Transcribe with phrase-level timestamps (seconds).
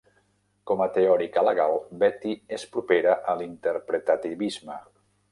[0.69, 4.79] Com a teòrica legal, Betti és propera a l'interpretativisme.